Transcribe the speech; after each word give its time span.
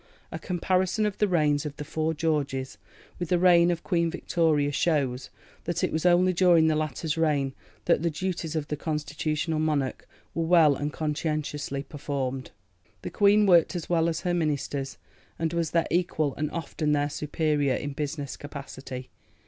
A 0.31 0.39
comparison 0.39 1.05
of 1.05 1.19
the 1.19 1.27
reigns 1.27 1.63
of 1.63 1.75
the 1.75 1.83
four 1.83 2.15
Georges 2.15 2.79
with 3.19 3.29
the 3.29 3.37
reign 3.37 3.69
of 3.69 3.83
Queen 3.83 4.09
Victoria 4.09 4.71
shows 4.71 5.29
that 5.65 5.83
it 5.83 5.91
was 5.93 6.07
only 6.07 6.33
during 6.33 6.65
the 6.65 6.75
latter's 6.75 7.19
reign 7.19 7.53
that 7.85 8.01
the 8.01 8.09
duties 8.09 8.55
of 8.55 8.67
the 8.69 8.75
constitutional 8.75 9.59
monarch 9.59 10.07
were 10.33 10.43
well 10.45 10.73
and 10.75 10.91
conscientiously 10.91 11.83
performed. 11.83 12.49
The 13.03 13.11
Queen 13.11 13.45
worked 13.45 13.75
as 13.75 13.89
well 13.91 14.09
as 14.09 14.21
her 14.21 14.33
Ministers, 14.33 14.97
and 15.37 15.53
was 15.53 15.69
their 15.69 15.85
equal 15.91 16.33
and 16.33 16.49
often 16.49 16.93
their 16.93 17.07
superior 17.07 17.75
in 17.75 17.93
business 17.93 18.35
capacity. 18.37 19.11